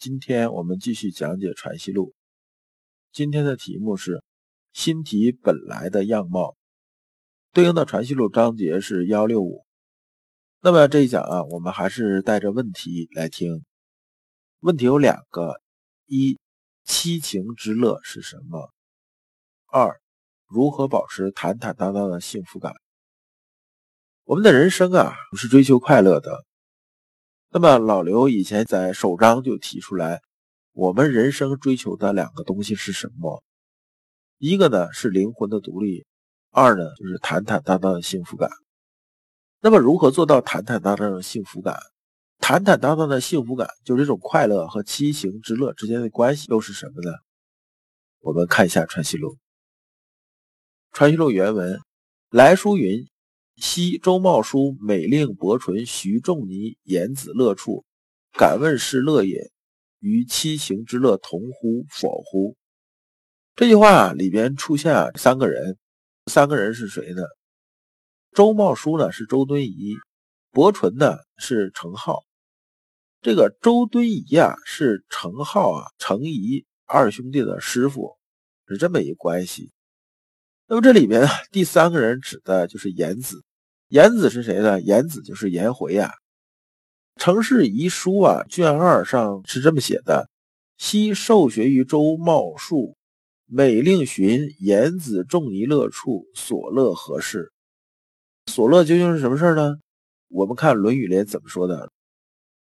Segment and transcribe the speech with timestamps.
[0.00, 2.06] 今天我们继续讲解《传习录》，
[3.12, 4.24] 今天的题目是
[4.72, 6.56] “心体本来的样貌”，
[7.52, 9.66] 对应的《传习录》章节是幺六五。
[10.62, 13.62] 那么这一讲啊，我们还是带着问题来听。
[14.60, 15.60] 问题有两个：
[16.06, 16.38] 一、
[16.82, 18.72] 七情之乐是什么？
[19.66, 20.00] 二、
[20.46, 22.72] 如何保持坦坦荡荡的幸福感？
[24.24, 26.46] 我们的人生啊，不是追求快乐的。
[27.52, 30.20] 那么老刘以前在首章就提出来，
[30.70, 33.42] 我们人生追求的两个东西是什么？
[34.38, 36.06] 一个呢是灵魂的独立，
[36.52, 38.48] 二呢就是坦坦荡荡的幸福感。
[39.60, 41.76] 那么如何做到坦坦荡荡的幸福感？
[42.38, 47.10] 坦坦荡荡的幸福感就是这种快乐和七情之乐之间的关系又是什么呢？
[48.20, 49.32] 我们看一下《传习录》，
[50.92, 51.80] 《传习录》原文
[52.30, 53.04] 来书云。
[53.60, 57.84] 昔周茂叔美令伯纯、徐仲尼、言子乐处，
[58.32, 59.50] 敢问是乐也？
[59.98, 62.56] 与七情之乐同乎否乎？
[63.54, 65.76] 这句话里边出现啊三个人，
[66.24, 67.22] 三个人是谁呢？
[68.32, 69.98] 周茂叔呢是周敦颐，
[70.50, 72.22] 伯纯呢是程颢。
[73.20, 78.16] 这个周敦颐啊是程颢啊程颐二兄弟的师傅，
[78.66, 79.70] 是这么一关系。
[80.66, 83.44] 那么这里边第三个人指的就是颜子。
[83.90, 84.80] 颜子是谁呢？
[84.80, 86.14] 颜子就是颜回呀，
[87.20, 90.30] 《程氏遗书》啊，卷二上是这么写的：
[90.78, 92.96] 昔受学于周茂树，
[93.46, 97.52] 每令寻颜子仲尼乐处，所乐何事？
[98.46, 99.78] 所乐究竟是什么事呢？
[100.28, 101.86] 我们看《论语》里怎么说的，《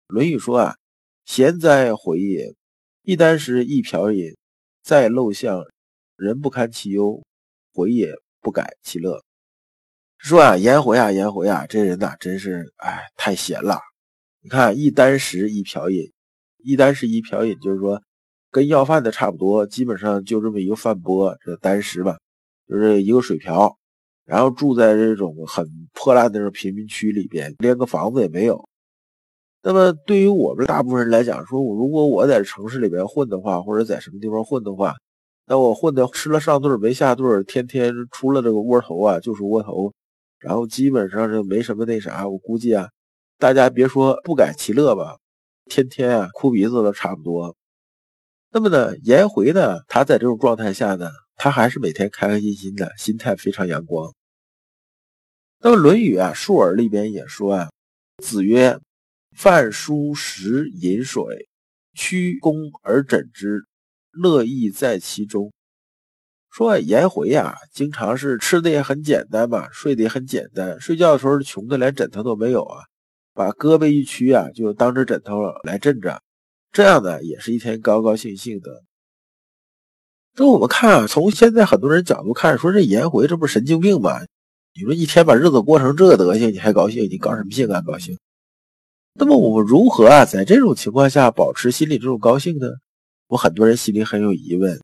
[0.08, 0.78] 论语》说啊
[1.26, 2.56] ：“贤哉，回也！
[3.04, 4.36] 一箪食，一瓢饮，
[4.82, 5.64] 在陋巷，
[6.16, 7.24] 人不堪其忧，
[7.72, 9.24] 回也不改其乐。”
[10.24, 13.78] 说啊，颜回啊，颜回啊，这人呐，真是哎，太闲了。
[14.42, 16.10] 你看，一箪食，一瓢饮，
[16.64, 18.02] 一箪食，一瓢饮，就是说
[18.50, 22.18] 跟要饭的差不多，基本上就这么一个饭钵，这箪食吧，
[22.70, 23.78] 就是一个水瓢。
[24.24, 28.66] 然后住在这种很破烂的这种贫民区里边，连个房子也没有。
[29.62, 34.96] 那么对于我们大部分人来讲，说我如果我在城市里边混的话，或者在什么地方混的话，
[35.46, 39.92] 那我混的吃了上顿没下顿，天天出了这个窝头啊，就是窝头。
[40.44, 42.90] 然后基本上是没什么那啥，我估计啊，
[43.40, 45.18] 大家别说不改其乐吧，
[45.66, 47.56] 天天啊哭鼻子都差不多。
[48.52, 54.14] 那么呢，颜回呢，他在这种状态下呢，他还是每天开开心心的，心态非常阳光。
[55.60, 57.72] 那么《论语》啊，《述而》里边也说啊，
[58.22, 58.78] 子曰
[59.36, 61.48] ：“饭疏食饮水，
[61.94, 63.64] 曲肱而枕之，
[64.12, 65.54] 乐亦在其中。”
[66.54, 70.80] 说颜回呀，经常是吃的也很简单嘛，睡得也很简单。
[70.80, 72.84] 睡觉的时候穷的连枕头都没有啊，
[73.34, 76.22] 把胳膊一屈啊，就当着枕头来枕着，
[76.72, 78.84] 这样呢也是一天高高兴兴的。
[80.36, 84.20] 那我们看啊，从现在很多人角度看，说这颜回这不是神经病吗？
[84.76, 87.10] 你说一天把日子过成这德行，你还高兴？
[87.10, 87.82] 你高什么兴啊？
[87.82, 88.16] 高兴？
[89.16, 92.68] 那么我们如何啊，在这种情况下保持心里这种高兴呢？
[93.28, 94.80] 我很多人心里很有疑问。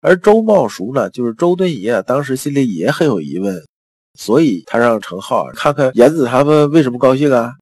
[0.00, 3.66] 而周茂叔呢，就是周敦颐啊，当时心里也很有疑问，
[4.14, 7.52] 所以他让程颢看看颜子他们为什么高兴啊？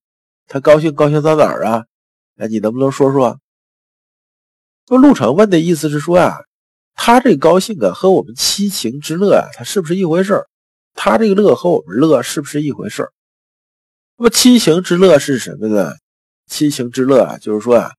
[0.46, 1.84] 他高兴高兴到哪儿啊？
[2.36, 3.38] 哎，你能不能说说？
[4.88, 6.36] 那陆程问的意思是说啊，
[6.94, 10.46] 他这高兴啊，和我们七情之乐啊，他是不是一回事儿？
[10.94, 13.12] 他这个乐和我们乐是不是一回事儿？
[14.18, 15.94] 那么七情之乐是什么呢？
[16.46, 17.92] 七情之乐啊，就是说啊。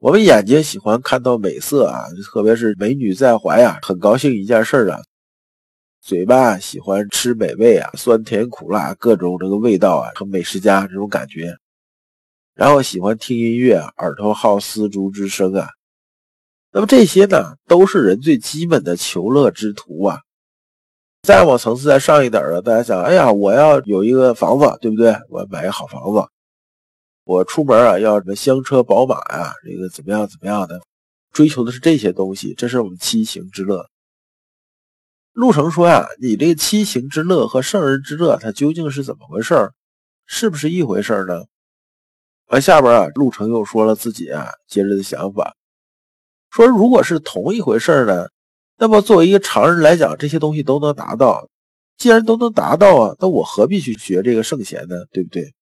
[0.00, 4.98] 我们眼睛喜欢看到美色啊，特别是美女在怀啊，很高兴一件事儿啊。
[6.00, 11.54] 嘴巴喜欢吃美味啊，酸甜苦辣各种这个味道啊，成美食家这种感觉。
[12.54, 15.68] 然后喜欢听音乐，耳朵好丝竹之声啊。
[16.72, 20.20] 那么这些呢，都是人最基本的求乐之途啊。
[21.20, 25.14] 再往层次再上一点啊，大家想，哎呀，我要有一个房子，对不对？
[25.28, 26.26] 我要买一个好房子。
[27.30, 29.52] 我出门啊，要什么香车宝马呀？
[29.64, 30.80] 这个怎么样怎么样的？
[31.30, 33.86] 追求的是这些东西，这是我们七情之乐。
[35.32, 39.70] 陆程说呀，你这个七情之乐和圣人之乐，它究竟是怎么回事
[40.26, 41.44] 是不是一回事呢？
[42.48, 45.54] 完下边啊，陆程又说了自己啊接着的想法，
[46.50, 48.26] 说如果是同一回事呢，
[48.76, 51.48] 那么作为一个常人来讲，这些东西都能达到。
[51.96, 54.96] 既然都能达到啊，那我何必去学这个圣贤呢？
[55.12, 55.54] 对不对？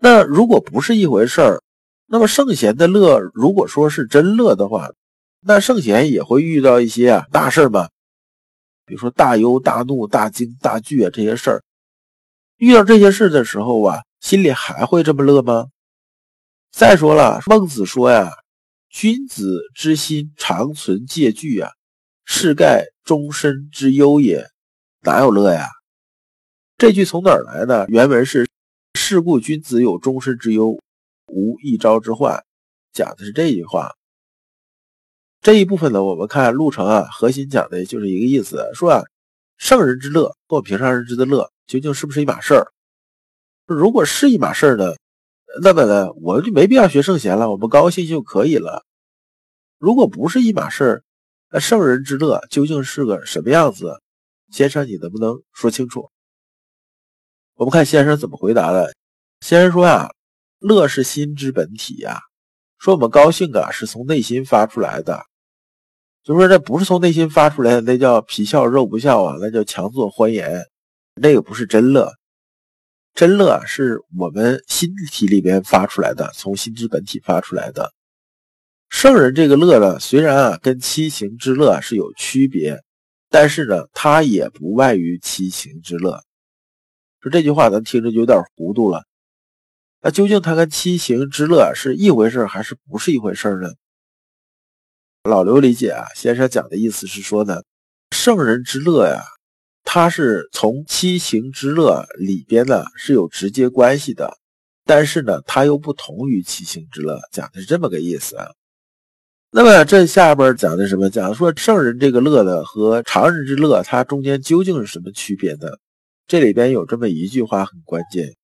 [0.00, 1.62] 那如果不是一回事儿，
[2.06, 4.90] 那么圣贤的乐，如果说是真乐的话，
[5.40, 7.88] 那圣贤也会遇到一些啊大事儿嘛，
[8.86, 11.62] 比如说大忧、大怒、大惊、大惧啊这些事儿。
[12.56, 15.66] 遇到这些事的时候啊，心里还会这么乐吗？
[16.70, 18.30] 再说了，孟子说呀
[18.90, 21.70] ：“君子之心常存戒惧啊，
[22.24, 24.48] 是盖终身之忧也。”
[25.02, 25.68] 哪有乐呀？
[26.76, 27.86] 这句从哪儿来的？
[27.88, 28.48] 原文是
[29.00, 30.76] “是故君子有终身之忧，
[31.28, 32.44] 无一朝之患”，
[32.92, 33.92] 讲的是这句话。
[35.40, 39.04] 这一部分呢，我们看陆程啊，核心讲的就是一个意思，说啊，
[39.56, 42.72] 圣人之乐和平常人之的乐究竟是不是一码事儿？
[43.66, 44.96] 如果是一码事儿呢，
[45.62, 48.84] 那么呢，我们就没必要学圣贤了，我们高兴就可以了。
[49.78, 51.02] 如果不是一码事儿，
[51.52, 54.02] 那圣人之乐究竟是个什么样子？
[54.50, 56.10] 先生，你能不能说清楚？
[57.58, 58.94] 我们看先生怎么回答的。
[59.40, 60.08] 先生说呀
[60.62, 62.20] ：“乐是心之本体呀，
[62.78, 65.24] 说我们高兴啊，是从内心发出来的。
[66.22, 70.66] 就说这不是从内心发出来的，那叫皮笑肉不笑啊，那叫强作欢颜，
[71.20, 72.12] 那个不是真乐。
[73.12, 77.92] 真乐是我们心体里边发出来的，从心之本体发出来的。
[78.88, 82.78] 圣人这个乐呢，虽然啊跟七情之乐是有区别。”
[83.30, 86.22] 但是呢，它也不外于七情之乐。
[87.28, 89.04] 这句话，咱听着就有点糊涂了。
[90.00, 93.70] 那究竟它跟七情之乐是一回事还是不是一回事呢？
[95.24, 97.62] 老刘理解啊，先生讲的意思是说呢，
[98.12, 99.22] 圣人之乐呀，
[99.82, 104.38] 它是从七情之乐里边呢是有直接关系的，
[104.84, 108.46] 但是呢，它又不同于七情之乐，讲的是这么个意思啊。
[109.50, 111.10] 那么这下边讲的什么？
[111.10, 115.68] 讲说圣人这个乐呢和常人之乐，它中间究竟是什么区别呢？
[116.28, 118.36] 这里边有这么一句话很关键：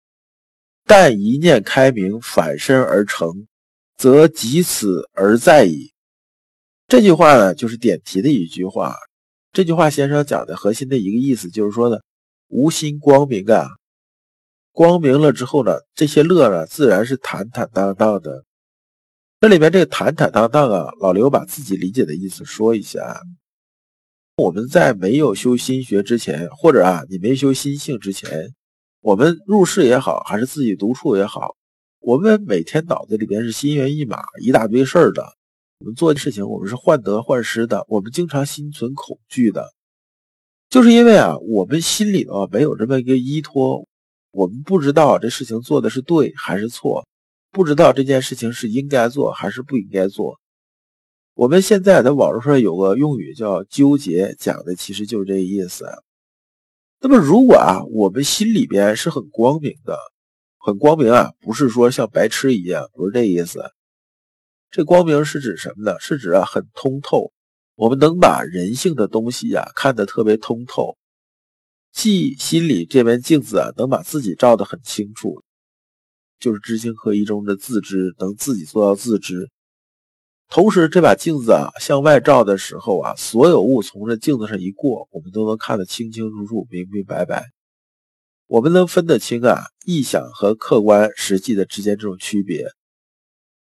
[0.86, 3.46] 但一念开明，反身而成，
[3.98, 5.92] 则即此而在矣。
[6.88, 8.96] 这句话呢，就是点题的一句话。
[9.52, 11.98] 这句话先生讲的核心的一个意思就是说呢，
[12.48, 13.68] 无心光明啊，
[14.72, 18.46] 光明了之后呢，这些乐呢，自然是坦坦荡荡的。
[19.40, 23.20] 这里面这个坦坦荡荡啊，老刘把自己理解的意思说一下。
[24.36, 28.52] 我们在没有修心学之前，或者啊你没修心性之前，
[29.00, 31.54] 我们入世也好，还是自己独处也好，
[32.00, 35.24] 我们每天脑子里边是心猿意马，一大堆事儿的。
[35.78, 39.72] 我们做的事情，我们是患得患失的，我们经常心存恐惧的，
[40.68, 43.86] 就是因为啊我们心里头没有这么一个依托，
[44.32, 47.06] 我们不知道这事情做的是对还是错。
[47.52, 50.40] 不知道这件事情是应该做还是不应该做。
[51.34, 55.84] 我们现在在网络上有个用语叫“纠结”，讲的其实就是这意思。
[57.00, 59.98] 那么，如果啊，我们心里边是很光明的，
[60.58, 63.60] 很光明啊，不是说像白痴一样，不是这意思。
[64.70, 65.98] 这光明是指什么呢？
[65.98, 67.32] 是指啊，很通透。
[67.74, 70.96] 我们能把人性的东西呀看得特别通透，
[71.92, 75.42] 既心里这面镜子啊，能把自己照得很清楚。
[76.38, 79.50] 就是知行合一中的自知，能自己做到自知。
[80.50, 87.50] 同时，这把镜子啊向外照的时候啊，所有物从这镜子上一过，我们都能看得清清楚楚、明明白白。
[88.46, 92.66] 我们能分得清啊臆想和客观实际的之间这种区别。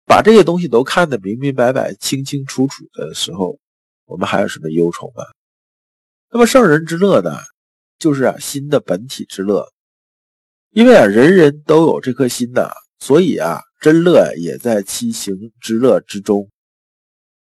[0.05, 3.59] 把这些东西都看得明明白白、清清楚楚的时候，
[4.05, 5.23] 我们还有什么忧愁吗？
[6.31, 7.31] 那么圣人之乐呢，
[7.99, 9.67] 就是啊心的本体之乐。
[10.71, 16.49] 因为啊，人人都有这颗心呐，所以啊，真乐也在七行之乐之中。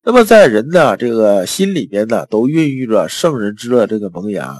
[0.06, 4.54] 那么在人的这个心里边呢，都孕育着圣人之乐这个萌芽。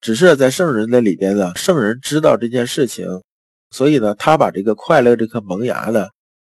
[0.00, 3.04] 只是在圣人的里边呢，圣人知道这件事情，
[3.72, 6.06] 所以呢，他把这个快乐这颗萌芽呢，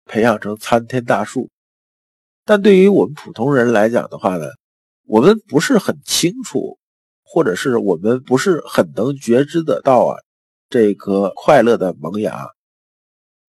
[0.06, 1.50] 培养成参天大树。
[2.46, 4.46] 但对于我们普通人来讲的话呢，
[5.08, 6.78] 我们不是很清楚，
[7.24, 10.18] 或者是我们不是很能觉知得到啊。
[10.70, 12.48] 这颗快乐的萌芽，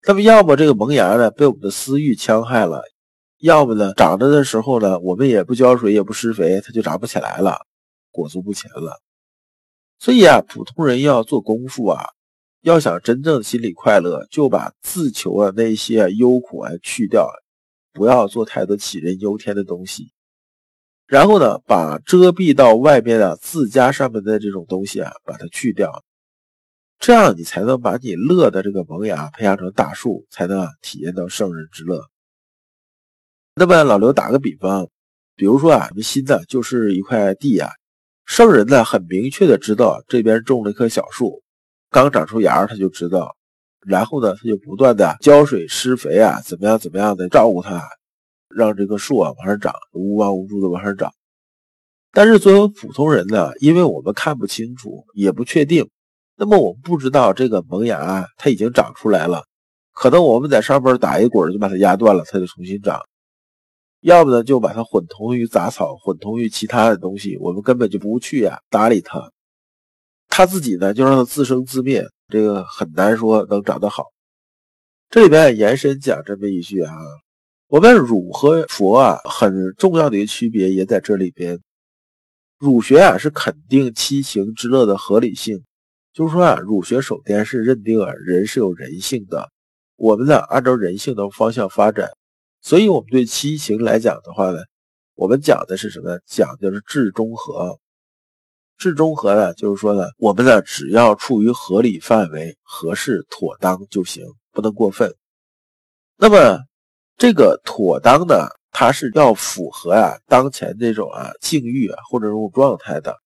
[0.06, 2.82] 那么要么这个萌芽呢被我们的私欲戕害了，
[3.42, 7.66] 要么呢长着的时候呢我们也不浇水也不施肥，它就长不起来了，
[8.12, 9.02] 裹足不前了。
[9.98, 12.04] 所以啊，普通人要做功夫啊，
[12.60, 17.28] 要想真正心里快乐，就把自求啊那些忧苦啊去掉，
[17.92, 20.12] 不要做太多杞人忧天的东西。
[21.08, 26.04] 然后呢，把遮蔽到外边的自家上面的这种东西啊，把它去掉。
[27.00, 32.11] 这样你才能把你乐的这个萌芽培养成大树，才能体验到圣人之乐。
[33.54, 34.88] 那么老刘打个比方，
[35.36, 37.68] 比如说啊，我们心呢就是一块地啊，
[38.24, 41.42] 圣人呢很明确的知道这边种了一棵小树，
[41.90, 43.36] 刚长出芽他就知道，
[43.86, 47.82] 然后呢他就不断的浇水施肥啊，怎么样怎么样的照顾它，
[48.48, 51.12] 让这个树啊往上长，无往无助的往上长。
[52.10, 55.90] 但是作为普通人呢，因为我们看不清楚，也不确定，
[56.38, 59.44] 那么我们不知道这个萌芽啊它已经长出来了，
[59.92, 62.98] 可能我们在上边打一滚就把它压断了，它就重新长。
[64.02, 69.30] 要么呢，就把它混同于杂草，混同于其他的东西，我们根本就不去呀搭理它，
[70.28, 74.06] 它自己呢就让它自生自灭，这个很难说能长得好。
[75.08, 76.92] 这里边延伸讲这么一句啊，
[77.68, 81.60] 我们儒和佛啊很重要的一个区别也在这里边。
[82.58, 85.62] 儒学啊是肯定七情之乐的合理性，
[86.12, 89.48] 就是说啊，儒学首先是认定啊人是有人性的，
[89.94, 92.10] 我们呢按照人性的方向发展。
[92.62, 94.58] 所以，我们对七情来讲的话呢，
[95.16, 96.18] 我们讲的是什么？
[96.24, 97.78] 讲的是质中和。
[98.78, 105.14] 质中和呢，就是说呢，我们呢只要处于合理范围、合适妥当就行，不能过分。
[106.16, 106.60] 那么，
[107.16, 113.16] 这个妥当呢，它是要符合啊当前这种啊境遇啊或者这种状态的。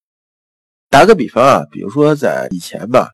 [0.88, 3.10] 打个比方啊，比如说在以前吧，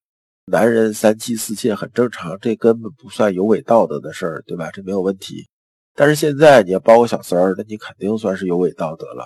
[0.46, 4.70] 男人三妻四妾很正常，这根本不算有违道德的事儿，对吧？
[4.70, 5.48] 这没有问题。
[5.94, 9.24] 但是现在你要包个小三儿，那你肯定算是有违道德了，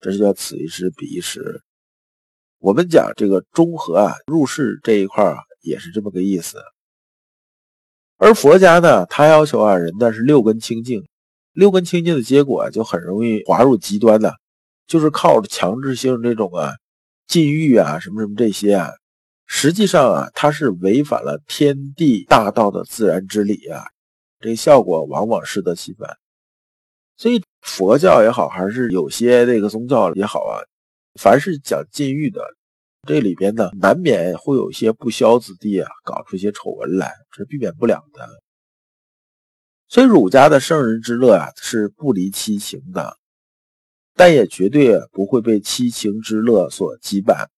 [0.00, 1.62] 这是叫此一时彼一时。
[2.58, 6.58] 我们讲这个中和啊，入世这一块啊，也是这么个意思。
[8.18, 11.06] 而佛家呢，他要求啊，人呢是六根清净，
[11.52, 14.34] 六根清净的结果就很容易滑入极端的，
[14.86, 16.74] 就是靠着强制性这种啊
[17.26, 18.90] 禁欲啊什么什么这些啊，
[19.46, 23.84] 实际上啊，它是违反了天地大道的自然之理啊。
[24.40, 26.16] 这个效果往往适得其反，
[27.18, 30.64] 所以佛教也好，还是有些这个宗教也好啊，
[31.20, 32.40] 凡是讲禁欲的，
[33.06, 38.26] 这里边呢，难免会有一些不肖子弟啊，搞出一些丑闻来，这是避免不了的。
[39.88, 43.18] 所以儒家的圣人之乐啊，是不离七情的，
[44.14, 47.48] 但也绝对不会被七情之乐所羁绊，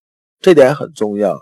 [0.41, 1.39] 这点很重要。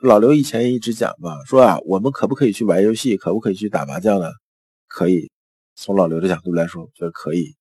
[0.00, 4.28] 老刘以前一直讲嘛，说啊，我们可不可以去玩游戏，可不可以去打麻将呢？
[4.86, 5.28] 可以，
[5.74, 7.56] 从老刘的角度来说，觉得可以。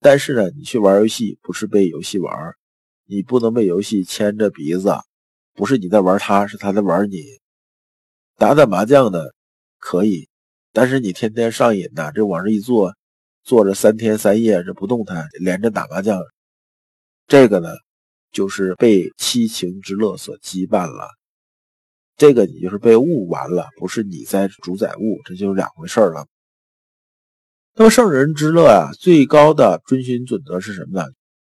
[0.00, 2.34] 但是呢，你去玩游戏不是被游戏玩，
[3.04, 4.94] 你不能被游戏牵着鼻子，
[5.52, 7.22] 不是你在玩他，是他在玩你。
[8.38, 9.18] 打打麻将呢，
[9.78, 10.30] 可以，
[10.72, 12.96] 但是你天天上瘾呐，这往这一坐，
[13.42, 16.18] 坐着三天三夜这不动弹，连着打麻将，
[17.26, 17.68] 这个呢，
[18.32, 21.06] 就是被七情之乐所羁绊了。
[22.16, 26.26] 这个你就是被物完了，不是你在主宰物，这就是两回事了。
[27.74, 31.08] 那么圣人之乐啊，最高的遵循准则是什么呢？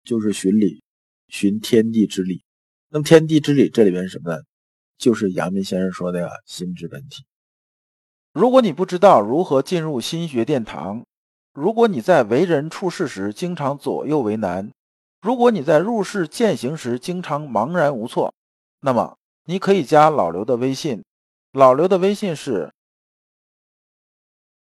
[0.02, 0.82] 就是循理，
[1.28, 2.42] 循天地之理。
[2.88, 4.40] 那么天地之理这里边是什么呢？
[4.96, 7.26] 就是阳明先生说的心之本体。
[8.32, 11.04] 如果你不知道如何进入心学殿堂，
[11.52, 14.72] 如果你在为人处事时经常左右为难，
[15.20, 18.32] 如果你在入世践行时经常茫然无措，
[18.80, 19.18] 那么。
[19.48, 21.04] 你可以加老刘的微信，
[21.52, 22.72] 老刘的微信是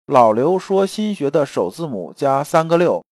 [0.05, 3.03] 老刘说心学的首字母加三个六。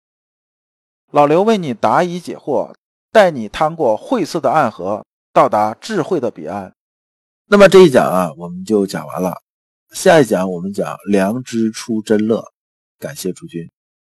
[1.10, 2.74] 老刘为你答疑解惑，
[3.10, 6.74] 带你趟过晦涩的暗河，到达智慧的彼岸。
[7.46, 9.34] 那么这一讲啊，我们就讲完了。
[9.92, 12.44] 下一讲我们讲良知出真乐。
[12.98, 13.73] 感谢诸君。